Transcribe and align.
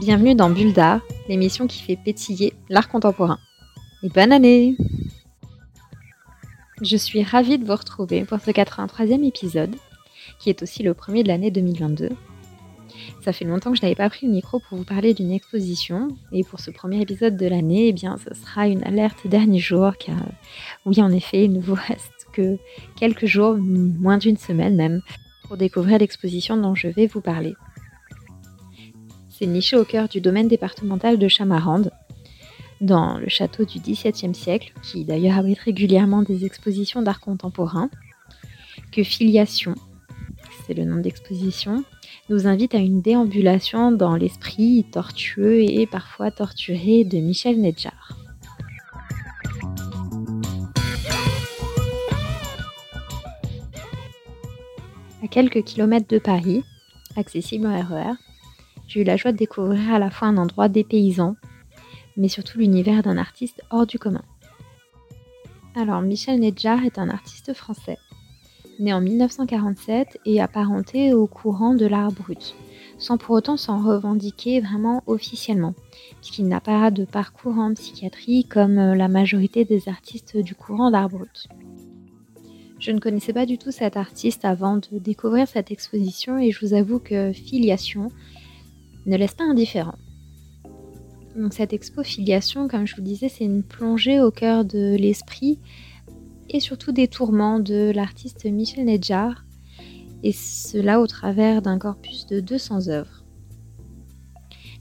Bienvenue 0.00 0.34
dans 0.34 0.50
Bulle 0.50 0.72
d'Art, 0.72 1.02
l'émission 1.28 1.68
qui 1.68 1.82
fait 1.82 1.96
pétiller 1.96 2.52
l'art 2.68 2.88
contemporain. 2.88 3.38
Et 4.02 4.08
bonne 4.08 4.32
année 4.32 4.76
Je 6.82 6.96
suis 6.96 7.22
ravie 7.22 7.58
de 7.58 7.66
vous 7.66 7.74
retrouver 7.76 8.24
pour 8.24 8.40
ce 8.40 8.50
83e 8.50 9.22
épisode, 9.26 9.76
qui 10.38 10.48
est 10.48 10.62
aussi 10.62 10.82
le 10.82 10.94
premier 10.94 11.22
de 11.22 11.28
l'année 11.28 11.50
2022. 11.50 12.08
Ça 13.22 13.34
fait 13.34 13.44
longtemps 13.44 13.70
que 13.70 13.76
je 13.76 13.82
n'avais 13.82 13.94
pas 13.94 14.08
pris 14.08 14.26
le 14.26 14.32
micro 14.32 14.60
pour 14.60 14.78
vous 14.78 14.84
parler 14.84 15.12
d'une 15.12 15.30
exposition, 15.30 16.08
et 16.32 16.42
pour 16.42 16.58
ce 16.58 16.70
premier 16.70 17.02
épisode 17.02 17.36
de 17.36 17.46
l'année, 17.46 17.88
eh 17.88 17.92
bien, 17.92 18.16
ce 18.16 18.34
sera 18.34 18.66
une 18.66 18.82
alerte 18.84 19.26
dernier 19.26 19.58
jour, 19.58 19.98
car 19.98 20.16
oui, 20.86 21.02
en 21.02 21.12
effet, 21.12 21.44
il 21.44 21.52
ne 21.52 21.60
vous 21.60 21.74
reste 21.74 22.28
que 22.32 22.56
quelques 22.98 23.26
jours, 23.26 23.56
moins 23.58 24.16
d'une 24.16 24.38
semaine 24.38 24.74
même, 24.74 25.02
pour 25.44 25.58
découvrir 25.58 25.98
l'exposition 25.98 26.56
dont 26.56 26.74
je 26.74 26.88
vais 26.88 27.06
vous 27.06 27.20
parler. 27.20 27.54
C'est 29.28 29.46
niché 29.46 29.76
au 29.76 29.84
cœur 29.84 30.08
du 30.08 30.22
domaine 30.22 30.48
départemental 30.48 31.18
de 31.18 31.28
Chamarande, 31.28 31.90
dans 32.80 33.18
le 33.18 33.28
château 33.28 33.64
du 33.64 33.78
XVIIe 33.78 34.34
siècle, 34.34 34.72
qui 34.82 35.04
d'ailleurs 35.04 35.38
abrite 35.38 35.58
régulièrement 35.58 36.22
des 36.22 36.44
expositions 36.44 37.02
d'art 37.02 37.20
contemporain, 37.20 37.90
que 38.92 39.02
Filiation, 39.02 39.74
c'est 40.66 40.74
le 40.74 40.84
nom 40.84 41.00
d'exposition, 41.00 41.84
nous 42.28 42.46
invite 42.46 42.74
à 42.74 42.78
une 42.78 43.02
déambulation 43.02 43.92
dans 43.92 44.16
l'esprit 44.16 44.86
tortueux 44.90 45.62
et 45.62 45.86
parfois 45.86 46.30
torturé 46.30 47.04
de 47.04 47.18
Michel 47.18 47.60
Nedjar. 47.60 48.16
À 55.22 55.28
quelques 55.28 55.64
kilomètres 55.64 56.08
de 56.08 56.18
Paris, 56.18 56.64
accessible 57.16 57.66
en 57.66 57.78
RER, 57.78 58.14
j'ai 58.86 59.02
eu 59.02 59.04
la 59.04 59.16
joie 59.16 59.32
de 59.32 59.36
découvrir 59.36 59.94
à 59.94 59.98
la 59.98 60.10
fois 60.10 60.28
un 60.28 60.36
endroit 60.36 60.68
dépaysant, 60.68 61.36
mais 62.20 62.28
surtout 62.28 62.58
l'univers 62.58 63.02
d'un 63.02 63.16
artiste 63.16 63.62
hors 63.70 63.86
du 63.86 63.98
commun. 63.98 64.22
Alors, 65.74 66.02
Michel 66.02 66.38
Nedjar 66.38 66.84
est 66.84 66.98
un 66.98 67.08
artiste 67.08 67.54
français, 67.54 67.96
né 68.78 68.92
en 68.92 69.00
1947 69.00 70.18
et 70.26 70.40
apparenté 70.40 71.14
au 71.14 71.26
courant 71.26 71.74
de 71.74 71.86
l'art 71.86 72.12
brut, 72.12 72.54
sans 72.98 73.16
pour 73.16 73.34
autant 73.36 73.56
s'en 73.56 73.82
revendiquer 73.82 74.60
vraiment 74.60 75.02
officiellement, 75.06 75.74
puisqu'il 76.20 76.46
n'a 76.46 76.60
pas 76.60 76.90
de 76.90 77.04
parcours 77.06 77.58
en 77.58 77.72
psychiatrie 77.72 78.44
comme 78.44 78.74
la 78.74 79.08
majorité 79.08 79.64
des 79.64 79.88
artistes 79.88 80.36
du 80.36 80.54
courant 80.54 80.90
d'art 80.90 81.08
brut. 81.08 81.48
Je 82.78 82.90
ne 82.90 82.98
connaissais 82.98 83.32
pas 83.32 83.46
du 83.46 83.56
tout 83.56 83.70
cet 83.70 83.96
artiste 83.96 84.44
avant 84.44 84.76
de 84.76 84.98
découvrir 84.98 85.48
cette 85.48 85.70
exposition 85.70 86.38
et 86.38 86.50
je 86.50 86.66
vous 86.66 86.74
avoue 86.74 86.98
que 86.98 87.32
Filiation 87.32 88.10
ne 89.06 89.16
laisse 89.16 89.34
pas 89.34 89.44
indifférent. 89.44 89.96
Cette 91.50 91.72
expo 91.72 92.02
filiation, 92.02 92.68
comme 92.68 92.86
je 92.86 92.96
vous 92.96 93.02
disais, 93.02 93.28
c'est 93.28 93.44
une 93.44 93.62
plongée 93.62 94.20
au 94.20 94.30
cœur 94.30 94.64
de 94.64 94.96
l'esprit 94.96 95.58
et 96.48 96.58
surtout 96.58 96.90
des 96.90 97.06
tourments 97.06 97.60
de 97.60 97.92
l'artiste 97.94 98.44
Michel 98.44 98.84
Nedjar, 98.84 99.44
et 100.22 100.32
cela 100.32 101.00
au 101.00 101.06
travers 101.06 101.62
d'un 101.62 101.78
corpus 101.78 102.26
de 102.26 102.40
200 102.40 102.88
œuvres. 102.88 103.24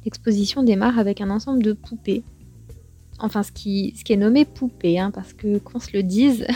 L'exposition 0.03 0.63
démarre 0.63 0.97
avec 0.97 1.21
un 1.21 1.29
ensemble 1.29 1.61
de 1.61 1.73
poupées, 1.73 2.23
enfin 3.19 3.43
ce 3.43 3.51
qui, 3.51 3.93
est 4.09 4.17
nommé 4.17 4.45
poupée, 4.45 4.97
hein, 4.97 5.11
parce 5.11 5.33
que 5.33 5.59
qu'on 5.59 5.79
se 5.79 5.91
le 5.93 6.01
dise, 6.01 6.47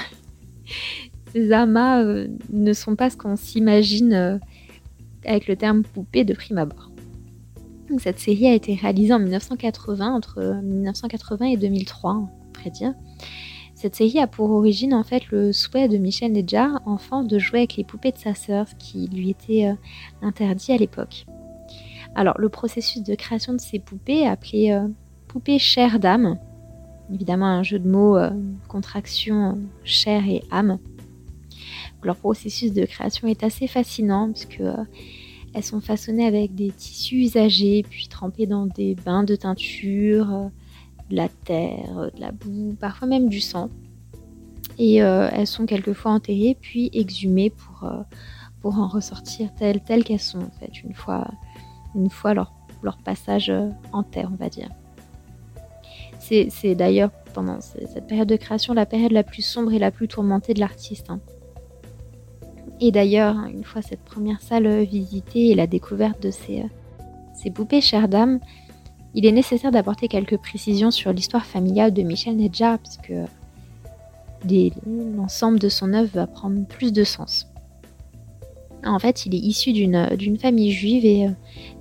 ces 1.33 1.51
amas 1.51 2.03
euh, 2.03 2.27
ne 2.51 2.73
sont 2.73 2.95
pas 2.95 3.09
ce 3.11 3.17
qu'on 3.17 3.35
s'imagine 3.35 4.13
euh, 4.13 4.37
avec 5.25 5.47
le 5.47 5.55
terme 5.55 5.83
poupée 5.83 6.25
de 6.25 6.33
prime 6.33 6.57
abord. 6.57 6.92
Cette 7.99 8.19
série 8.19 8.47
a 8.47 8.53
été 8.53 8.75
réalisée 8.75 9.13
en 9.13 9.19
1980, 9.19 10.13
entre 10.13 10.61
1980 10.63 11.45
et 11.47 11.57
2003, 11.57 12.15
on 12.15 12.51
pourrait 12.51 12.69
dire. 12.69 12.93
Cette 13.75 13.95
série 13.95 14.19
a 14.19 14.27
pour 14.27 14.49
origine 14.51 14.93
en 14.93 15.03
fait 15.03 15.27
le 15.29 15.51
souhait 15.51 15.87
de 15.87 15.97
Michel 15.97 16.31
Nedjar, 16.31 16.81
enfant, 16.85 17.23
de 17.23 17.37
jouer 17.37 17.59
avec 17.59 17.75
les 17.75 17.83
poupées 17.83 18.11
de 18.11 18.17
sa 18.17 18.33
sœur, 18.33 18.67
ce 18.67 18.75
qui 18.75 19.07
lui 19.07 19.29
était 19.29 19.67
euh, 19.67 19.73
interdit 20.21 20.71
à 20.71 20.77
l'époque. 20.77 21.25
Alors 22.15 22.35
le 22.39 22.49
processus 22.49 23.03
de 23.03 23.15
création 23.15 23.53
de 23.53 23.59
ces 23.59 23.79
poupées, 23.79 24.25
appelé 24.25 24.71
euh, 24.71 24.87
poupées 25.27 25.59
chair 25.59 25.99
d'âme, 25.99 26.37
évidemment 27.13 27.47
un 27.47 27.63
jeu 27.63 27.79
de 27.79 27.89
mots, 27.89 28.15
euh, 28.15 28.29
contraction 28.67 29.59
chair 29.83 30.23
et 30.27 30.43
âme. 30.51 30.79
Leur 32.03 32.15
processus 32.15 32.71
de 32.71 32.85
création 32.85 33.27
est 33.27 33.43
assez 33.43 33.67
fascinant 33.67 34.31
puisque 34.31 34.63
elles 35.53 35.63
sont 35.63 35.81
façonnées 35.81 36.25
avec 36.25 36.55
des 36.55 36.71
tissus 36.71 37.17
usagés, 37.17 37.83
puis 37.87 38.07
trempées 38.07 38.47
dans 38.47 38.65
des 38.65 38.95
bains 38.95 39.23
de 39.23 39.35
teinture, 39.35 40.33
euh, 40.33 40.47
de 41.09 41.15
la 41.15 41.29
terre, 41.29 41.97
euh, 41.97 42.09
de 42.09 42.19
la 42.19 42.31
boue, 42.31 42.75
parfois 42.79 43.07
même 43.07 43.29
du 43.29 43.39
sang. 43.39 43.69
Et 44.79 45.03
euh, 45.03 45.29
elles 45.31 45.47
sont 45.47 45.65
quelquefois 45.65 46.11
enterrées, 46.11 46.57
puis 46.59 46.89
exhumées 46.93 47.51
pour, 47.51 47.87
pour 48.61 48.79
en 48.79 48.87
ressortir 48.87 49.53
telles, 49.53 50.03
qu'elles 50.03 50.19
sont, 50.19 50.39
en 50.39 50.51
fait, 50.59 50.83
une 50.83 50.95
fois, 50.95 51.27
une 51.93 52.09
fois 52.09 52.33
leur, 52.33 52.51
leur 52.81 52.97
passage 52.97 53.51
en 53.91 54.01
terre, 54.01 54.29
on 54.31 54.35
va 54.35 54.49
dire. 54.49 54.69
C'est 56.19 56.73
d'ailleurs 56.73 57.11
pendant 57.33 57.59
cette 57.59 58.07
période 58.07 58.29
de 58.29 58.37
création 58.37 58.73
la 58.73 58.85
période 58.85 59.11
la 59.11 59.23
plus 59.23 59.41
sombre 59.41 59.73
et 59.73 59.79
la 59.79 59.91
plus 59.91 60.07
tourmentée 60.07 60.53
de 60.53 60.61
l'artiste. 60.61 61.09
Hein. 61.09 61.19
Et 62.85 62.91
d'ailleurs, 62.91 63.37
une 63.45 63.63
fois 63.63 63.81
cette 63.81 64.01
première 64.01 64.41
salle 64.41 64.83
visitée 64.83 65.51
et 65.51 65.55
la 65.55 65.67
découverte 65.67 66.21
de 66.21 66.31
ces, 66.31 66.59
euh, 66.59 66.67
ces 67.33 67.49
poupées 67.49 67.79
chères 67.79 68.09
dames, 68.09 68.41
il 69.13 69.25
est 69.25 69.31
nécessaire 69.31 69.71
d'apporter 69.71 70.09
quelques 70.09 70.35
précisions 70.35 70.91
sur 70.91 71.13
l'histoire 71.13 71.45
familiale 71.45 71.93
de 71.93 72.01
Michel 72.01 72.35
Nedja, 72.35 72.77
puisque 72.79 73.13
l'ensemble 75.15 75.59
de 75.59 75.69
son 75.69 75.93
œuvre 75.93 76.09
va 76.13 76.27
prendre 76.27 76.65
plus 76.65 76.91
de 76.91 77.05
sens. 77.05 77.47
En 78.83 78.99
fait, 78.99 79.25
il 79.25 79.33
est 79.33 79.39
issu 79.39 79.71
d'une 79.71 80.37
famille 80.37 80.73
juive 80.73 81.05
et 81.05 81.27
euh, 81.27 81.31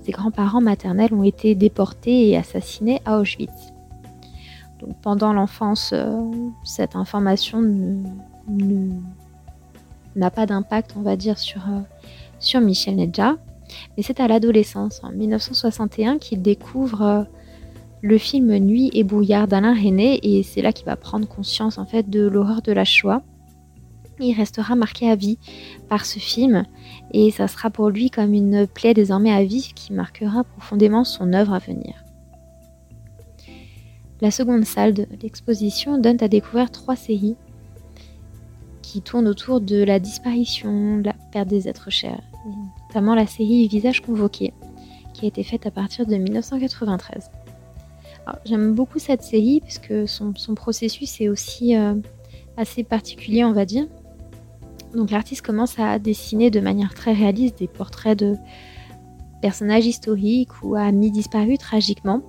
ses 0.05 0.13
grands-parents 0.13 0.61
maternels 0.61 1.13
ont 1.13 1.23
été 1.23 1.53
déportés 1.53 2.29
et 2.29 2.37
assassinés 2.37 3.01
à 3.03 3.19
Auschwitz. 3.19 3.73
Donc, 4.79 4.95
pendant 5.01 5.33
l'enfance, 5.33 5.91
euh, 5.91 6.17
cette 6.63 6.95
information 6.95 7.61
ne, 7.61 8.93
n'a 10.15 10.31
pas 10.31 10.45
d'impact, 10.45 10.95
on 10.97 11.01
va 11.01 11.15
dire, 11.15 11.37
sur, 11.37 11.61
euh, 11.61 11.81
sur 12.39 12.61
Michel 12.61 12.95
Nedja. 12.95 13.37
Mais 13.97 14.03
c'est 14.03 14.19
à 14.19 14.27
l'adolescence, 14.27 15.01
en 15.03 15.11
1961, 15.11 16.17
qu'il 16.17 16.41
découvre 16.41 17.01
euh, 17.01 17.23
le 18.01 18.17
film 18.17 18.55
Nuit 18.57 18.91
et 18.93 19.03
brouillard 19.03 19.47
d'Alain 19.47 19.73
René, 19.73 20.19
et 20.21 20.43
c'est 20.43 20.61
là 20.61 20.73
qu'il 20.73 20.85
va 20.85 20.95
prendre 20.95 21.27
conscience 21.27 21.77
en 21.77 21.85
fait 21.85 22.09
de 22.09 22.27
l'horreur 22.27 22.61
de 22.61 22.71
la 22.71 22.85
Shoah. 22.85 23.21
Il 24.19 24.35
restera 24.35 24.75
marqué 24.75 25.09
à 25.09 25.15
vie 25.15 25.39
par 25.89 26.05
ce 26.05 26.19
film, 26.19 26.65
et 27.11 27.31
ça 27.31 27.47
sera 27.47 27.69
pour 27.69 27.89
lui 27.89 28.09
comme 28.09 28.33
une 28.33 28.67
plaie 28.67 28.93
désormais 28.93 29.31
à 29.31 29.43
vie 29.43 29.71
qui 29.73 29.93
marquera 29.93 30.43
profondément 30.43 31.03
son 31.03 31.33
œuvre 31.33 31.53
à 31.53 31.59
venir. 31.59 32.03
La 34.21 34.31
seconde 34.31 34.65
salle 34.65 34.93
de 34.93 35.07
l'exposition 35.21 35.97
donne 35.97 36.17
à 36.21 36.27
découvrir 36.27 36.71
trois 36.71 36.95
séries 36.95 37.35
qui 38.83 39.01
tourne 39.01 39.27
autour 39.27 39.61
de 39.61 39.83
la 39.83 39.99
disparition, 39.99 40.99
de 40.99 41.05
la 41.05 41.15
perte 41.31 41.47
des 41.47 41.67
êtres 41.67 41.89
chers, 41.89 42.21
notamment 42.87 43.15
la 43.15 43.25
série 43.25 43.67
Visage 43.67 44.01
convoqué, 44.01 44.53
qui 45.13 45.25
a 45.25 45.27
été 45.27 45.43
faite 45.43 45.65
à 45.65 45.71
partir 45.71 46.05
de 46.05 46.15
1993. 46.15 47.31
J'aime 48.45 48.73
beaucoup 48.73 48.99
cette 48.99 49.23
série 49.23 49.61
puisque 49.61 50.07
son, 50.07 50.33
son 50.35 50.53
processus 50.53 51.19
est 51.19 51.29
aussi 51.29 51.75
euh, 51.75 51.95
assez 52.57 52.83
particulier, 52.83 53.43
on 53.43 53.53
va 53.53 53.65
dire. 53.65 53.87
Donc 54.93 55.09
l'artiste 55.09 55.41
commence 55.41 55.79
à 55.79 55.97
dessiner 55.97 56.51
de 56.51 56.59
manière 56.59 56.93
très 56.93 57.13
réaliste 57.13 57.59
des 57.59 57.67
portraits 57.67 58.17
de 58.17 58.35
personnages 59.41 59.85
historiques 59.85 60.61
ou 60.63 60.75
amis 60.75 61.11
disparus 61.11 61.57
tragiquement, 61.57 62.21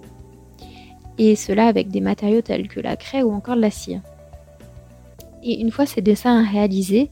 et 1.18 1.36
cela 1.36 1.66
avec 1.66 1.90
des 1.90 2.00
matériaux 2.00 2.40
tels 2.40 2.68
que 2.68 2.80
la 2.80 2.96
craie 2.96 3.22
ou 3.22 3.32
encore 3.32 3.56
de 3.56 3.60
la 3.60 3.70
cire. 3.70 4.00
Et 5.44 5.60
une 5.60 5.70
fois 5.70 5.86
ces 5.86 6.00
dessins 6.00 6.42
réalisés, 6.42 7.10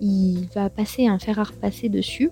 il 0.00 0.48
va 0.54 0.70
passer 0.70 1.06
un 1.06 1.18
fer 1.18 1.38
à 1.38 1.44
repasser 1.44 1.88
dessus 1.88 2.30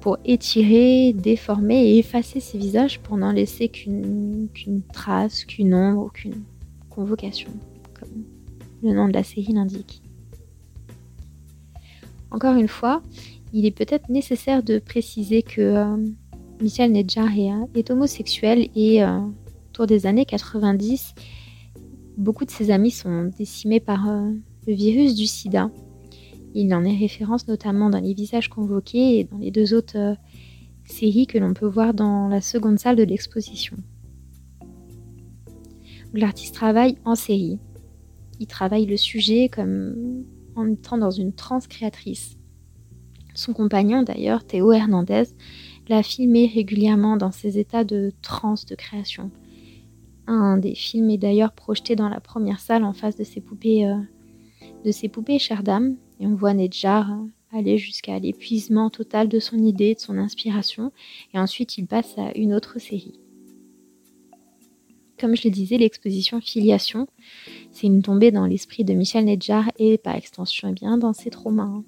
pour 0.00 0.18
étirer, 0.24 1.12
déformer 1.12 1.90
et 1.90 1.98
effacer 1.98 2.40
ses 2.40 2.58
visages 2.58 3.00
pour 3.00 3.16
n'en 3.16 3.32
laisser 3.32 3.68
qu'une 3.68 4.48
trace, 4.92 5.44
qu'une 5.44 5.74
ombre, 5.74 6.12
qu'une 6.12 6.42
convocation, 6.90 7.50
comme 7.98 8.24
le 8.82 8.92
nom 8.92 9.08
de 9.08 9.12
la 9.12 9.22
série 9.22 9.52
l'indique. 9.52 10.02
Encore 12.30 12.56
une 12.56 12.68
fois, 12.68 13.02
il 13.52 13.64
est 13.64 13.70
peut-être 13.70 14.08
nécessaire 14.08 14.62
de 14.62 14.78
préciser 14.78 15.42
que 15.42 15.60
euh, 15.60 15.96
Michel 16.60 16.92
Nedjar 16.92 17.28
est, 17.74 17.90
homosexuel 17.90 18.68
et 18.74 19.02
euh, 19.02 19.20
autour 19.70 19.86
des 19.86 20.06
années 20.06 20.26
90, 20.26 21.14
beaucoup 22.16 22.44
de 22.44 22.50
ses 22.50 22.70
amis 22.70 22.90
sont 22.90 23.30
décimés 23.38 23.80
par 23.80 24.08
euh, 24.08 24.32
le 24.68 24.74
virus 24.74 25.14
du 25.14 25.26
sida. 25.26 25.70
Il 26.54 26.74
en 26.74 26.84
est 26.84 26.96
référence 26.96 27.48
notamment 27.48 27.88
dans 27.88 28.00
les 28.00 28.12
visages 28.12 28.50
convoqués 28.50 29.18
et 29.18 29.24
dans 29.24 29.38
les 29.38 29.50
deux 29.50 29.72
autres 29.72 30.16
séries 30.84 31.26
que 31.26 31.38
l'on 31.38 31.54
peut 31.54 31.66
voir 31.66 31.94
dans 31.94 32.28
la 32.28 32.42
seconde 32.42 32.78
salle 32.78 32.96
de 32.96 33.02
l'exposition. 33.02 33.78
L'artiste 36.12 36.54
travaille 36.54 36.98
en 37.06 37.14
série. 37.14 37.58
Il 38.40 38.46
travaille 38.46 38.84
le 38.84 38.98
sujet 38.98 39.48
comme 39.48 40.24
en 40.54 40.70
étant 40.70 40.98
dans 40.98 41.10
une 41.10 41.32
transe 41.32 41.66
créatrice. 41.66 42.36
Son 43.34 43.54
compagnon, 43.54 44.02
d'ailleurs, 44.02 44.44
Théo 44.44 44.72
Hernandez, 44.72 45.24
l'a 45.88 46.02
filmé 46.02 46.50
régulièrement 46.54 47.16
dans 47.16 47.32
ses 47.32 47.58
états 47.58 47.84
de 47.84 48.12
transe 48.20 48.66
de 48.66 48.74
création. 48.74 49.30
Un 50.26 50.58
des 50.58 50.74
films 50.74 51.08
est 51.08 51.18
d'ailleurs 51.18 51.52
projeté 51.52 51.96
dans 51.96 52.10
la 52.10 52.20
première 52.20 52.60
salle 52.60 52.84
en 52.84 52.92
face 52.92 53.16
de 53.16 53.24
ses 53.24 53.40
poupées, 53.40 53.86
euh, 53.86 53.96
de 54.84 54.90
ses 54.90 55.08
poupées 55.08 55.38
chères 55.38 55.62
dames, 55.62 55.96
et 56.20 56.26
on 56.26 56.34
voit 56.34 56.54
Nedjar 56.54 57.10
aller 57.52 57.78
jusqu'à 57.78 58.18
l'épuisement 58.18 58.90
total 58.90 59.28
de 59.28 59.38
son 59.38 59.58
idée, 59.58 59.94
de 59.94 60.00
son 60.00 60.18
inspiration, 60.18 60.92
et 61.34 61.38
ensuite 61.38 61.78
il 61.78 61.86
passe 61.86 62.16
à 62.18 62.36
une 62.36 62.54
autre 62.54 62.78
série. 62.78 63.18
Comme 65.18 65.34
je 65.34 65.48
le 65.48 65.50
disais, 65.50 65.78
l'exposition 65.78 66.40
Filiation, 66.40 67.08
c'est 67.72 67.88
une 67.88 68.02
tombée 68.02 68.30
dans 68.30 68.46
l'esprit 68.46 68.84
de 68.84 68.94
Michel 68.94 69.24
Nedjar 69.24 69.70
et 69.78 69.98
par 69.98 70.14
extension 70.14 70.68
eh 70.70 70.72
bien 70.72 70.96
dans 70.96 71.12
ses 71.12 71.30
traumas. 71.30 71.82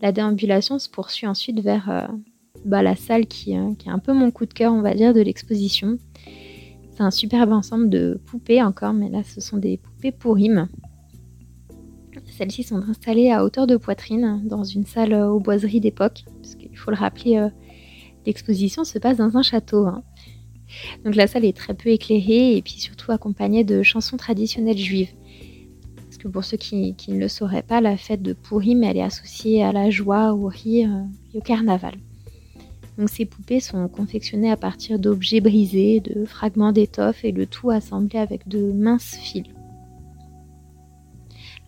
La 0.00 0.10
déambulation 0.10 0.78
se 0.78 0.88
poursuit 0.88 1.26
ensuite 1.26 1.60
vers 1.60 1.90
euh, 1.90 2.06
bah, 2.64 2.82
la 2.82 2.96
salle 2.96 3.26
qui, 3.26 3.56
euh, 3.56 3.74
qui, 3.74 3.88
est 3.88 3.92
un 3.92 3.98
peu 3.98 4.12
mon 4.12 4.30
coup 4.30 4.46
de 4.46 4.54
cœur, 4.54 4.72
on 4.72 4.80
va 4.80 4.94
dire, 4.94 5.12
de 5.12 5.20
l'exposition. 5.20 5.98
Superbe 7.10 7.52
ensemble 7.52 7.88
de 7.88 8.20
poupées 8.26 8.62
encore, 8.62 8.92
mais 8.92 9.08
là 9.08 9.22
ce 9.22 9.40
sont 9.40 9.56
des 9.56 9.78
poupées 9.78 10.12
pour. 10.12 10.38
Celles-ci 12.36 12.62
sont 12.62 12.82
installées 12.88 13.30
à 13.30 13.44
hauteur 13.44 13.66
de 13.66 13.76
poitrine 13.76 14.42
dans 14.44 14.64
une 14.64 14.86
salle 14.86 15.12
aux 15.14 15.38
boiseries 15.38 15.80
d'époque, 15.80 16.24
parce 16.40 16.54
qu'il 16.54 16.76
faut 16.76 16.90
le 16.90 16.96
rappeler, 16.96 17.36
euh, 17.36 17.48
l'exposition 18.26 18.84
se 18.84 18.98
passe 18.98 19.18
dans 19.18 19.36
un 19.36 19.42
château. 19.42 19.86
Hein. 19.86 20.02
Donc 21.04 21.14
la 21.14 21.26
salle 21.26 21.44
est 21.44 21.56
très 21.56 21.74
peu 21.74 21.90
éclairée 21.90 22.56
et 22.56 22.62
puis 22.62 22.74
surtout 22.74 23.12
accompagnée 23.12 23.64
de 23.64 23.82
chansons 23.82 24.16
traditionnelles 24.16 24.78
juives. 24.78 25.12
Parce 25.96 26.16
que 26.16 26.28
pour 26.28 26.44
ceux 26.44 26.56
qui, 26.56 26.94
ne 27.08 27.18
le 27.18 27.28
sauraient 27.28 27.62
pas, 27.62 27.80
la 27.80 27.96
fête 27.96 28.22
de 28.22 28.32
Purim, 28.32 28.82
elle 28.82 28.96
est 28.96 29.02
associée 29.02 29.62
à 29.62 29.72
la 29.72 29.90
joie, 29.90 30.32
au 30.32 30.46
rire 30.46 30.90
et 31.34 31.38
au 31.38 31.40
carnaval. 31.40 31.94
Donc 32.98 33.08
ces 33.08 33.24
poupées 33.24 33.60
sont 33.60 33.88
confectionnées 33.88 34.50
à 34.50 34.56
partir 34.56 34.98
d'objets 34.98 35.40
brisés, 35.40 36.00
de 36.00 36.24
fragments 36.24 36.72
d'étoffe 36.72 37.24
et 37.24 37.32
le 37.32 37.46
tout 37.46 37.70
assemblé 37.70 38.18
avec 38.18 38.46
de 38.48 38.72
minces 38.72 39.16
fils. 39.16 39.46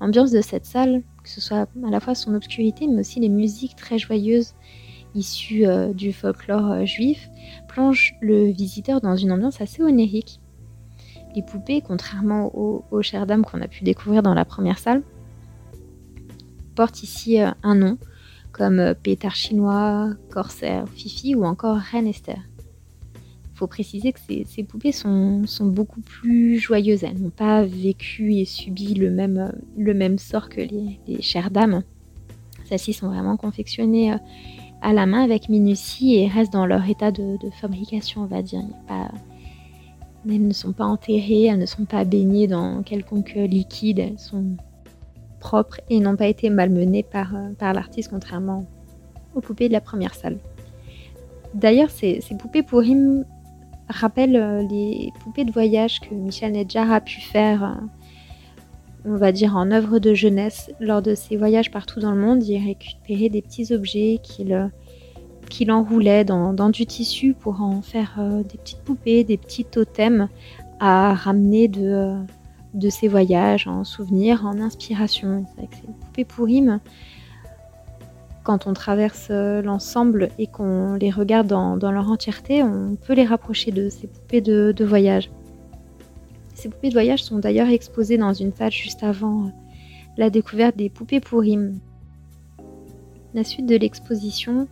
L'ambiance 0.01 0.31
de 0.31 0.41
cette 0.41 0.67
salle, 0.67 1.03
que 1.23 1.29
ce 1.29 1.41
soit 1.41 1.69
à 1.87 1.91
la 1.91 2.01
fois 2.01 2.15
son 2.15 2.35
obscurité 2.35 2.87
mais 2.87 3.01
aussi 3.01 3.21
les 3.21 3.29
musiques 3.29 3.77
très 3.77 3.99
joyeuses 3.99 4.55
issues 5.15 5.67
euh, 5.67 5.93
du 5.93 6.13
folklore 6.13 6.73
euh, 6.73 6.85
juif, 6.85 7.31
plonge 7.69 8.17
le 8.21 8.51
visiteur 8.51 9.01
dans 9.01 9.17
une 9.17 9.33
ambiance 9.33 9.61
assez 9.61 9.83
onérique. 9.83 10.41
Les 11.35 11.43
poupées, 11.43 11.81
contrairement 11.81 12.51
aux, 12.57 12.85
aux 12.91 13.03
chères 13.03 13.27
dames 13.27 13.45
qu'on 13.45 13.61
a 13.61 13.69
pu 13.69 13.85
découvrir 13.85 14.23
dans 14.23 14.35
la 14.35 14.45
première 14.45 14.79
salle, 14.79 15.03
portent 16.75 17.03
ici 17.03 17.41
euh, 17.41 17.51
un 17.63 17.77
nom, 17.77 17.99
comme 18.55 18.79
euh, 18.79 18.95
Pétard 18.95 19.35
chinois, 19.35 20.11
Corsaire, 20.31 20.89
Fifi 20.89 21.35
ou 21.35 21.45
encore 21.45 21.77
Reine 21.77 22.07
Esther. 22.07 22.39
Il 23.53 23.59
faut 23.59 23.67
préciser 23.67 24.13
que 24.13 24.19
ces, 24.21 24.65
poupées 24.65 24.93
sont, 24.93 25.45
beaucoup 25.61 26.01
plus 26.01 26.59
joyeuses. 26.59 27.05
Elles 27.05 27.21
n'ont 27.21 27.31
pas 27.31 27.63
vécu 27.65 28.35
et 28.35 28.45
subi 28.45 28.95
le 28.95 29.11
même, 29.11 29.53
euh, 29.79 30.17
sort 30.19 30.49
que 30.49 30.61
les, 30.61 31.23
chères 31.23 31.51
dames. 31.51 31.83
Celles-ci 32.65 32.95
sont 32.95 33.09
vraiment 33.09 33.37
confectionnées 33.37 34.13
à 34.83 34.93
la 34.93 35.07
main 35.07 35.23
avec 35.23 35.49
minutie 35.49 36.17
et 36.17 36.27
restent 36.27 36.53
dans 36.53 36.67
leur 36.67 36.89
état 36.89 37.13
de, 37.13 37.37
fabrication, 37.61 38.23
on 38.23 38.27
va 38.27 38.43
dire. 38.43 38.63
elles 40.29 40.49
ne 40.49 40.53
sont 40.53 40.73
pas 40.73 40.87
enterrées, 40.87 41.45
elles 41.45 41.59
ne 41.59 41.67
sont 41.67 41.85
pas 41.85 42.05
baignées 42.05 42.49
dans 42.49 42.83
quelconque 42.83 43.35
liquide, 43.35 44.01
elles 44.01 44.19
sont 44.19 44.57
et 45.91 46.01
n'ont 46.01 46.17
pas 46.17 46.27
été 46.27 46.51
malmenées 46.51 47.03
par, 47.03 47.35
euh, 47.35 47.53
par 47.59 47.73
l'artiste, 47.73 48.11
contrairement 48.11 48.67
aux 49.35 49.41
poupées 49.41 49.69
de 49.69 49.73
la 49.73 49.81
première 49.81 50.15
salle. 50.15 50.39
D'ailleurs, 51.55 51.91
ces, 51.91 52.21
poupées 52.39 52.63
pour 52.63 52.83
him 52.83 53.25
rappellent 53.89 54.37
euh, 54.37 54.63
les 54.69 55.13
poupées 55.21 55.45
de 55.45 55.53
voyage 55.53 56.01
que 56.01 56.15
Michel 56.15 56.53
Nedjar 56.53 56.91
a 56.91 57.01
pu 57.01 57.21
faire, 57.21 57.65
euh, 57.65 57.75
on 59.05 59.17
va 59.17 59.33
dire 59.33 59.57
en 59.57 59.71
œuvre 59.71 59.99
de 59.99 60.15
jeunesse, 60.15 60.71
lors 60.81 61.03
de 61.03 61.15
ses 61.15 61.37
voyages 61.37 61.71
partout 61.71 62.01
dans 62.01 62.13
le 62.13 62.21
monde. 62.21 62.43
Il 62.43 62.65
récupérait 62.65 63.29
des 63.29 63.43
petits 63.43 63.73
objets 63.73 64.21
qu'il 64.23 64.71
qu'il 65.51 65.71
enroulait 65.71 66.25
dans, 66.25 66.71
du 66.71 66.87
tissu 66.87 67.35
pour 67.35 67.61
en 67.61 67.83
faire 67.83 68.19
des 68.51 68.57
petites 68.57 68.81
poupées, 68.81 69.25
des 69.25 69.37
petits 69.37 69.67
totems 69.67 70.29
à 70.81 71.13
ramener 71.13 71.69
de, 71.69 72.17
de 72.75 72.91
ses 72.91 73.09
voyages 73.09 73.67
en 73.67 73.85
souvenir, 73.85 74.45
en 74.45 74.61
inspiration. 74.61 75.47
C'est 75.57 75.67
que 75.69 75.77
ces 75.77 75.93
poupées 75.93 76.25
pour 76.25 76.49
quand 78.45 78.67
on 78.67 78.75
traverse 78.75 79.29
euh, 79.31 79.63
l'ensemble 79.63 80.29
et 80.39 80.47
qu'on 80.47 80.95
les 80.95 81.11
regarde 81.11 81.47
dans, 81.47 81.91
leur 81.91 82.11
entièreté, 82.11 82.63
on 82.63 82.95
peut 82.95 83.15
les 83.15 83.25
rapprocher 83.25 83.73
de 83.73 83.89
ces 83.89 84.07
poupées 84.07 84.43
de, 84.43 84.85
voyage. 84.85 85.31
Ces 86.55 86.69
poupées 86.69 86.91
de 86.91 86.93
voyage 86.93 87.25
sont 87.25 87.39
d'ailleurs 87.39 87.69
exposées 87.69 88.19
dans 88.19 88.35
une 88.35 88.53
salle 88.53 88.71
juste 88.71 89.03
avant 89.03 89.51
la 90.17 90.31
découverte 90.31 90.77
des 90.77 90.91
poupées 90.91 91.21
pour 91.21 91.43
La 93.33 93.45
suite 93.45 93.67
de 93.67 93.77
l'exposition 93.77 94.69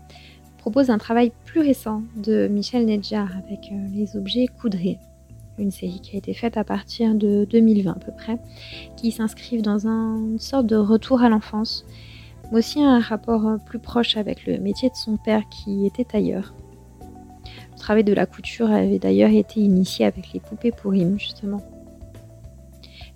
propose 0.59 0.91
un 0.91 0.99
travail 0.99 1.33
plus 1.47 1.61
récent 1.61 2.03
de 2.15 2.47
Michel 2.47 2.87
Nedjar 2.87 3.29
avec 3.37 3.73
euh, 3.73 3.87
les 3.95 4.17
objets 4.17 4.47
coudrés. 4.61 4.99
Une 5.63 5.71
série 5.71 6.01
qui 6.01 6.17
a 6.17 6.19
été 6.19 6.35
faite 6.35 6.57
à 6.57 6.65
partir 6.65 7.15
de 7.15 7.47
2020 7.49 7.93
à 7.93 7.95
peu 7.95 8.11
près, 8.11 8.37
qui 8.97 9.13
s'inscrivent 9.13 9.63
dans 9.63 9.87
une 9.87 10.41
sorte 10.41 10.67
de 10.67 10.75
retour 10.75 11.23
à 11.23 11.29
l'enfance, 11.29 11.87
mais 12.51 12.59
aussi 12.59 12.83
un 12.83 12.99
rapport 12.99 13.47
euh, 13.47 13.57
plus 13.59 13.79
proche 13.79 14.17
avec 14.17 14.45
le 14.45 14.59
métier 14.59 14.91
de 14.91 14.97
son 14.97 15.17
père 15.19 15.43
qui 15.51 15.87
était 15.87 16.03
tailleur. 16.03 16.53
Le 17.75 17.79
travail 17.79 18.03
de 18.03 18.13
la 18.13 18.27
couture 18.27 18.73
avait 18.73 18.99
d'ailleurs 18.99 19.31
été 19.31 19.61
initié 19.61 20.05
avec 20.05 20.33
les 20.33 20.41
poupées 20.41 20.73
pour 20.73 20.97
him, 20.97 21.17
justement. 21.17 21.63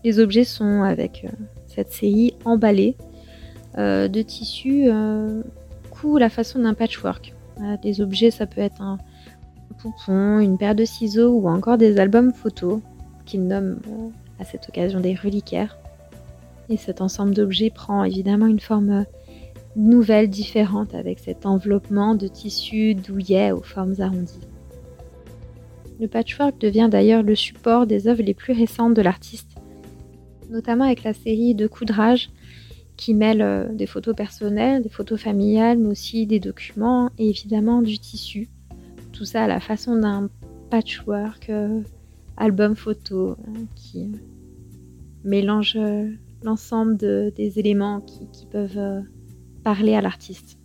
Les 0.04 0.20
objets 0.20 0.44
sont, 0.44 0.84
avec 0.84 1.24
euh, 1.24 1.44
cette 1.66 1.92
série, 1.92 2.34
emballés 2.44 2.96
de 3.76 4.22
tissus 4.22 4.88
cou 5.90 6.16
la 6.16 6.30
façon 6.30 6.60
d'un 6.60 6.72
patchwork 6.72 7.34
des 7.82 8.00
objets, 8.00 8.30
ça 8.30 8.46
peut 8.46 8.62
être 8.62 8.80
un 8.80 8.96
poupon, 9.76 10.40
une 10.40 10.58
paire 10.58 10.74
de 10.74 10.84
ciseaux 10.84 11.32
ou 11.32 11.48
encore 11.48 11.78
des 11.78 11.98
albums 11.98 12.32
photos 12.32 12.80
qu'il 13.24 13.46
nomme 13.46 13.80
euh, 13.88 14.08
à 14.38 14.44
cette 14.44 14.68
occasion 14.68 15.00
des 15.00 15.14
reliquaires. 15.14 15.78
Et 16.68 16.76
cet 16.76 17.00
ensemble 17.00 17.34
d'objets 17.34 17.70
prend 17.70 18.04
évidemment 18.04 18.46
une 18.46 18.60
forme 18.60 18.90
euh, 18.90 19.04
nouvelle, 19.76 20.28
différente, 20.28 20.94
avec 20.94 21.18
cet 21.18 21.46
enveloppement 21.46 22.14
de 22.14 22.26
tissu 22.26 22.94
douillet 22.94 23.52
aux 23.52 23.62
formes 23.62 23.94
arrondies. 23.98 24.40
Le 26.00 26.08
patchwork 26.08 26.60
devient 26.60 26.88
d'ailleurs 26.90 27.22
le 27.22 27.34
support 27.34 27.86
des 27.86 28.08
œuvres 28.08 28.22
les 28.22 28.34
plus 28.34 28.52
récentes 28.52 28.94
de 28.94 29.02
l'artiste, 29.02 29.56
notamment 30.50 30.84
avec 30.84 31.04
la 31.04 31.14
série 31.14 31.54
de 31.54 31.66
coudrage 31.66 32.30
qui 32.96 33.14
mêle 33.14 33.42
euh, 33.42 33.68
des 33.72 33.86
photos 33.86 34.16
personnelles, 34.16 34.82
des 34.82 34.88
photos 34.88 35.20
familiales, 35.20 35.78
mais 35.78 35.88
aussi 35.88 36.26
des 36.26 36.40
documents 36.40 37.10
et 37.18 37.28
évidemment 37.28 37.82
du 37.82 37.98
tissu. 37.98 38.48
Tout 39.16 39.24
ça 39.24 39.44
à 39.44 39.48
la 39.48 39.60
façon 39.60 39.96
d'un 39.96 40.28
patchwork 40.70 41.48
euh, 41.48 41.80
album 42.36 42.76
photo 42.76 43.30
hein, 43.30 43.64
qui 43.74 44.04
euh, 44.04 44.18
mélange 45.24 45.78
l'ensemble 46.42 46.96
des 46.98 47.58
éléments 47.58 48.02
qui, 48.02 48.46
peuvent 48.46 49.02
parler 49.64 49.94
à 49.94 50.00
l'artiste. 50.00 50.58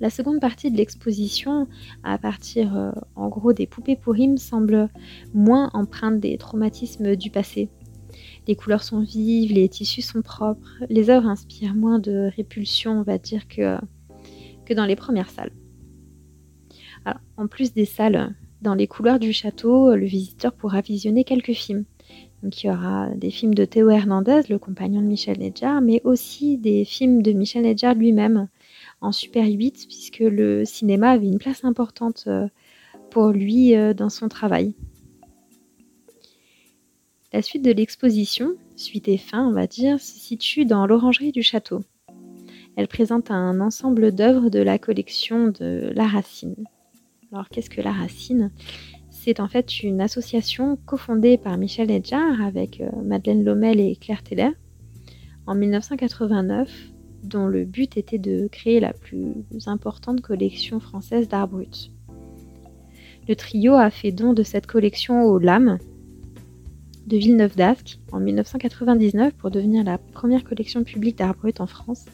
La 0.00 0.10
seconde 0.10 0.40
partie 0.40 0.70
de 0.70 0.76
l'exposition, 0.76 1.68
à 2.02 2.18
partir 2.18 2.92
en 3.14 3.28
gros 3.28 3.52
des 3.52 3.68
poupées 3.68 3.94
pour 3.94 4.14
rimes, 4.14 4.38
semble 4.38 4.88
moins 5.32 5.70
empreinte 5.74 6.18
des 6.18 6.36
traumatismes 6.38 7.14
du 7.14 7.30
passé 7.30 7.68
les 8.46 8.56
couleurs 8.56 8.82
sont 8.82 9.00
vives, 9.00 9.52
les 9.52 9.68
tissus 9.68 10.02
sont 10.02 10.22
propres, 10.22 10.68
les 10.88 11.10
œuvres 11.10 11.28
inspirent 11.28 11.74
moins 11.74 11.98
de 11.98 12.30
répulsion, 12.36 12.98
on 12.98 13.02
va 13.02 13.18
dire, 13.18 13.46
que, 13.48 13.78
que 14.66 14.74
dans 14.74 14.86
les 14.86 14.96
premières 14.96 15.30
salles. 15.30 15.52
En 17.36 17.46
plus 17.46 17.72
des 17.72 17.84
salles, 17.84 18.34
dans 18.60 18.74
les 18.74 18.86
couloirs 18.86 19.18
du 19.18 19.32
château, 19.32 19.94
le 19.94 20.06
visiteur 20.06 20.52
pourra 20.52 20.80
visionner 20.80 21.24
quelques 21.24 21.52
films. 21.52 21.84
Donc 22.42 22.62
il 22.62 22.66
y 22.66 22.70
aura 22.70 23.08
des 23.16 23.30
films 23.30 23.54
de 23.54 23.64
Théo 23.64 23.90
Hernandez, 23.90 24.42
le 24.48 24.58
compagnon 24.58 25.00
de 25.00 25.06
Michel 25.06 25.38
Nedjar, 25.38 25.80
mais 25.80 26.00
aussi 26.04 26.58
des 26.58 26.84
films 26.84 27.22
de 27.22 27.32
Michel 27.32 27.62
Nedjar 27.62 27.94
lui-même 27.94 28.48
en 29.00 29.12
Super 29.12 29.46
8, 29.46 29.86
puisque 29.88 30.18
le 30.20 30.64
cinéma 30.64 31.10
avait 31.10 31.26
une 31.26 31.38
place 31.38 31.64
importante 31.64 32.24
euh, 32.26 32.48
pour 33.10 33.28
lui 33.28 33.76
euh, 33.76 33.94
dans 33.94 34.10
son 34.10 34.28
travail. 34.28 34.74
La 37.32 37.42
suite 37.42 37.64
de 37.64 37.72
l'exposition, 37.72 38.54
suite 38.76 39.08
et 39.08 39.18
fin 39.18 39.46
on 39.46 39.52
va 39.52 39.66
dire, 39.66 40.00
se 40.00 40.18
situe 40.18 40.64
dans 40.64 40.86
l'orangerie 40.86 41.32
du 41.32 41.42
château. 41.42 41.80
Elle 42.76 42.88
présente 42.88 43.30
un 43.30 43.60
ensemble 43.60 44.12
d'œuvres 44.12 44.50
de 44.50 44.60
la 44.60 44.78
collection 44.78 45.48
de 45.48 45.90
La 45.94 46.06
Racine. 46.06 46.64
Alors 47.32 47.48
qu'est-ce 47.48 47.70
que 47.70 47.80
La 47.80 47.92
Racine? 47.92 48.50
C'est 49.08 49.40
en 49.40 49.48
fait 49.48 49.82
une 49.82 50.02
association 50.02 50.76
cofondée 50.84 51.38
par 51.38 51.56
Michel 51.56 51.90
Edjar 51.90 52.42
avec 52.42 52.82
euh, 52.82 52.90
Madeleine 53.02 53.42
Lomel 53.42 53.80
et 53.80 53.96
Claire 53.96 54.22
Teller 54.22 54.50
en 55.46 55.54
1989, 55.54 56.70
dont 57.24 57.46
le 57.46 57.64
but 57.64 57.96
était 57.96 58.18
de 58.18 58.48
créer 58.48 58.80
la 58.80 58.92
plus 58.92 59.46
importante 59.64 60.20
collection 60.20 60.78
française 60.78 61.26
d'art 61.26 61.48
brut. 61.48 61.90
Le 63.26 63.34
trio 63.34 63.74
a 63.74 63.88
fait 63.88 64.12
don 64.12 64.34
de 64.34 64.42
cette 64.42 64.66
collection 64.66 65.22
au 65.22 65.38
LAM 65.38 65.78
de 67.06 67.16
Villeneuve 67.16 67.56
d'Ascq 67.56 67.98
en 68.12 68.20
1999 68.20 69.32
pour 69.34 69.50
devenir 69.50 69.84
la 69.84 69.96
première 69.96 70.44
collection 70.44 70.84
publique 70.84 71.16
d'art 71.16 71.34
brut 71.34 71.62
en 71.62 71.66
France, 71.66 72.04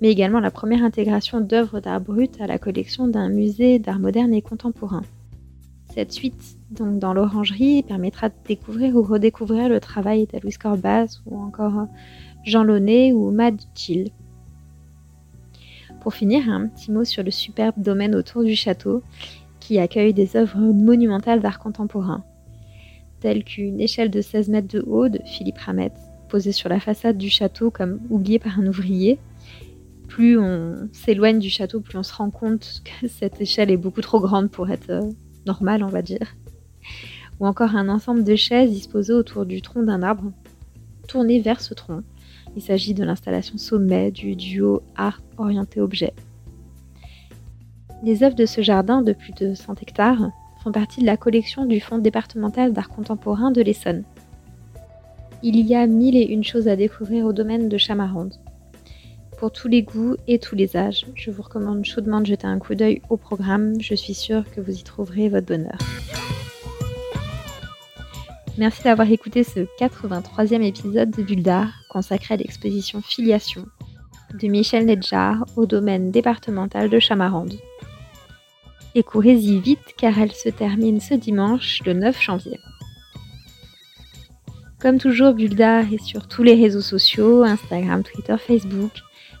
mais 0.00 0.10
également 0.10 0.40
la 0.40 0.50
première 0.50 0.84
intégration 0.84 1.40
d'œuvres 1.40 1.80
d'art 1.80 2.00
brut 2.00 2.40
à 2.40 2.46
la 2.46 2.58
collection 2.58 3.08
d'un 3.08 3.28
musée 3.28 3.78
d'art 3.78 3.98
moderne 3.98 4.34
et 4.34 4.42
contemporain. 4.42 5.02
Cette 5.94 6.12
suite 6.12 6.58
donc 6.70 6.98
dans 6.98 7.14
l'orangerie 7.14 7.82
permettra 7.82 8.28
de 8.28 8.34
découvrir 8.46 8.96
ou 8.96 9.02
redécouvrir 9.02 9.68
le 9.68 9.80
travail 9.80 10.26
d'Alois 10.26 10.50
Corbaz 10.60 11.22
ou 11.26 11.38
encore 11.38 11.86
Jean 12.44 12.64
Launay 12.64 13.12
ou 13.12 13.30
Mad 13.30 13.60
Gill. 13.74 14.10
Pour 16.00 16.14
finir, 16.14 16.48
un 16.48 16.68
petit 16.68 16.92
mot 16.92 17.04
sur 17.04 17.24
le 17.24 17.30
superbe 17.30 17.74
domaine 17.78 18.14
autour 18.14 18.44
du 18.44 18.54
château 18.54 19.02
qui 19.58 19.80
accueille 19.80 20.14
des 20.14 20.36
œuvres 20.36 20.58
monumentales 20.58 21.40
d'art 21.40 21.58
contemporain, 21.58 22.22
telles 23.20 23.42
qu'une 23.42 23.80
échelle 23.80 24.10
de 24.10 24.20
16 24.20 24.48
mètres 24.48 24.68
de 24.68 24.84
haut 24.86 25.08
de 25.08 25.18
Philippe 25.24 25.58
Ramet, 25.58 25.92
posée 26.28 26.52
sur 26.52 26.68
la 26.68 26.78
façade 26.78 27.18
du 27.18 27.28
château 27.28 27.72
comme 27.72 27.98
oubliée 28.10 28.38
par 28.38 28.60
un 28.60 28.66
ouvrier. 28.66 29.18
Plus 30.08 30.38
on 30.38 30.88
s'éloigne 30.92 31.38
du 31.38 31.50
château, 31.50 31.80
plus 31.80 31.98
on 31.98 32.02
se 32.02 32.14
rend 32.14 32.30
compte 32.30 32.82
que 32.84 33.08
cette 33.08 33.40
échelle 33.40 33.70
est 33.70 33.76
beaucoup 33.76 34.00
trop 34.00 34.20
grande 34.20 34.50
pour 34.50 34.70
être 34.70 34.90
euh, 34.90 35.10
normal, 35.46 35.82
on 35.82 35.88
va 35.88 36.02
dire. 36.02 36.36
Ou 37.40 37.46
encore 37.46 37.76
un 37.76 37.88
ensemble 37.88 38.24
de 38.24 38.36
chaises 38.36 38.70
disposées 38.70 39.12
autour 39.12 39.44
du 39.44 39.60
tronc 39.60 39.82
d'un 39.82 40.02
arbre, 40.02 40.32
tourné 41.06 41.40
vers 41.40 41.60
ce 41.60 41.74
tronc. 41.74 42.02
Il 42.56 42.62
s'agit 42.62 42.94
de 42.94 43.04
l'installation 43.04 43.58
sommet 43.58 44.10
du 44.10 44.34
duo 44.34 44.82
art 44.96 45.20
orienté 45.36 45.80
objet. 45.80 46.14
Les 48.02 48.22
œuvres 48.22 48.36
de 48.36 48.46
ce 48.46 48.62
jardin 48.62 49.02
de 49.02 49.12
plus 49.12 49.32
de 49.32 49.54
100 49.54 49.82
hectares 49.82 50.30
font 50.62 50.72
partie 50.72 51.00
de 51.00 51.06
la 51.06 51.16
collection 51.16 51.66
du 51.66 51.80
Fonds 51.80 51.98
départemental 51.98 52.72
d'art 52.72 52.88
contemporain 52.88 53.50
de 53.50 53.62
l'Essonne. 53.62 54.04
Il 55.42 55.60
y 55.60 55.74
a 55.74 55.86
mille 55.86 56.16
et 56.16 56.24
une 56.24 56.44
choses 56.44 56.68
à 56.68 56.76
découvrir 56.76 57.26
au 57.26 57.32
domaine 57.32 57.68
de 57.68 57.78
Chamarande. 57.78 58.34
Pour 59.38 59.52
tous 59.52 59.68
les 59.68 59.82
goûts 59.82 60.16
et 60.26 60.38
tous 60.38 60.54
les 60.54 60.78
âges, 60.78 61.04
je 61.14 61.30
vous 61.30 61.42
recommande 61.42 61.84
chaudement 61.84 62.20
de 62.20 62.26
jeter 62.26 62.46
un 62.46 62.58
coup 62.58 62.74
d'œil 62.74 63.02
au 63.10 63.18
programme. 63.18 63.78
Je 63.82 63.94
suis 63.94 64.14
sûre 64.14 64.44
que 64.50 64.62
vous 64.62 64.78
y 64.78 64.82
trouverez 64.82 65.28
votre 65.28 65.46
bonheur. 65.46 65.76
Merci 68.56 68.82
d'avoir 68.84 69.10
écouté 69.10 69.44
ce 69.44 69.60
83e 69.78 70.62
épisode 70.62 71.10
de 71.10 71.22
Bulle 71.22 71.44
consacré 71.90 72.32
à 72.34 72.36
l'exposition 72.38 73.02
Filiation 73.02 73.66
de 74.40 74.48
Michel 74.48 74.86
Nedjar 74.86 75.44
au 75.56 75.66
domaine 75.66 76.10
départemental 76.10 76.88
de 76.88 76.98
Chamarande. 76.98 77.52
Et 78.94 79.02
courez-y 79.02 79.60
vite 79.60 79.94
car 79.98 80.18
elle 80.18 80.32
se 80.32 80.48
termine 80.48 80.98
ce 80.98 81.12
dimanche, 81.12 81.82
le 81.84 81.92
9 81.92 82.22
janvier. 82.22 82.58
Comme 84.80 84.96
toujours, 84.98 85.34
Bulldar 85.34 85.92
est 85.92 86.02
sur 86.02 86.26
tous 86.26 86.42
les 86.42 86.54
réseaux 86.54 86.80
sociaux, 86.80 87.42
Instagram, 87.42 88.02
Twitter, 88.02 88.36
Facebook 88.38 88.92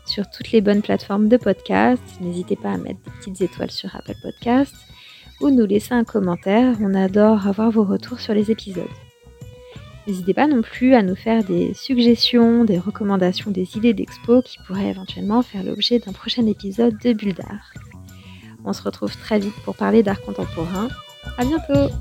sur 0.08 0.28
toutes 0.30 0.52
les 0.52 0.60
bonnes 0.60 0.82
plateformes 0.82 1.28
de 1.28 1.36
podcast. 1.36 2.02
N'hésitez 2.20 2.56
pas 2.56 2.72
à 2.72 2.78
mettre 2.78 3.00
des 3.04 3.10
petites 3.10 3.40
étoiles 3.40 3.70
sur 3.70 3.94
Apple 3.94 4.14
Podcast 4.22 4.74
ou 5.40 5.50
nous 5.50 5.66
laisser 5.66 5.94
un 5.94 6.04
commentaire. 6.04 6.76
On 6.80 6.94
adore 6.94 7.46
avoir 7.46 7.70
vos 7.70 7.84
retours 7.84 8.20
sur 8.20 8.34
les 8.34 8.50
épisodes. 8.50 8.84
N'hésitez 10.06 10.34
pas 10.34 10.46
non 10.46 10.62
plus 10.62 10.94
à 10.94 11.02
nous 11.02 11.16
faire 11.16 11.42
des 11.42 11.74
suggestions, 11.74 12.64
des 12.64 12.78
recommandations, 12.78 13.50
des 13.50 13.76
idées 13.76 13.94
d'expo 13.94 14.40
qui 14.40 14.58
pourraient 14.66 14.90
éventuellement 14.90 15.42
faire 15.42 15.64
l'objet 15.64 15.98
d'un 15.98 16.12
prochain 16.12 16.46
épisode 16.46 16.96
de 16.98 17.12
Bulle 17.12 17.34
d'art. 17.34 17.72
On 18.64 18.72
se 18.72 18.82
retrouve 18.82 19.16
très 19.16 19.38
vite 19.38 19.54
pour 19.64 19.74
parler 19.74 20.02
d'art 20.02 20.22
contemporain. 20.22 20.88
À 21.38 21.44
bientôt! 21.44 21.92